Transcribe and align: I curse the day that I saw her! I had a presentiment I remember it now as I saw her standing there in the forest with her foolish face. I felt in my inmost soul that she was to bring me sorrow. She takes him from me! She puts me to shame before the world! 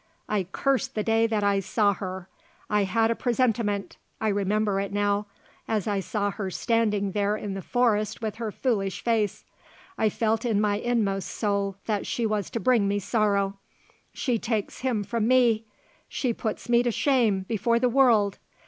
I 0.27 0.45
curse 0.51 0.87
the 0.87 1.03
day 1.03 1.27
that 1.27 1.43
I 1.43 1.59
saw 1.59 1.93
her! 1.93 2.27
I 2.71 2.85
had 2.85 3.11
a 3.11 3.15
presentiment 3.15 3.97
I 4.19 4.29
remember 4.29 4.79
it 4.79 4.91
now 4.91 5.27
as 5.67 5.85
I 5.87 5.99
saw 5.99 6.31
her 6.31 6.49
standing 6.49 7.11
there 7.11 7.37
in 7.37 7.53
the 7.53 7.61
forest 7.61 8.19
with 8.19 8.37
her 8.37 8.51
foolish 8.51 9.03
face. 9.03 9.45
I 9.99 10.09
felt 10.09 10.43
in 10.43 10.59
my 10.59 10.77
inmost 10.77 11.29
soul 11.29 11.75
that 11.85 12.07
she 12.07 12.25
was 12.25 12.49
to 12.49 12.59
bring 12.59 12.87
me 12.87 12.97
sorrow. 12.97 13.59
She 14.11 14.39
takes 14.39 14.79
him 14.79 15.03
from 15.03 15.27
me! 15.27 15.65
She 16.09 16.33
puts 16.33 16.67
me 16.67 16.81
to 16.81 16.89
shame 16.91 17.41
before 17.47 17.77
the 17.77 17.87
world! 17.87 18.39